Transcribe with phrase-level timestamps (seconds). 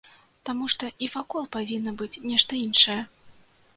[0.49, 3.01] Таму што і вакол павінна быць нешта іншае.